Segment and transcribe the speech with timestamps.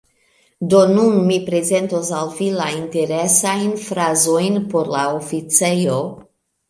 [0.69, 6.01] Do nun mi prezentos al vi la interesajn frazojn por la oficejo: